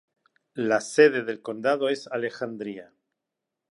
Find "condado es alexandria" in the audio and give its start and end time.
1.43-2.91